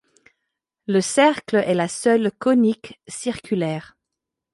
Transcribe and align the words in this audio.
Le 0.87 0.99
cercle 0.99 1.57
est 1.57 1.75
la 1.75 1.87
seule 1.87 2.31
conique 2.39 2.99
circulaire. 3.07 3.95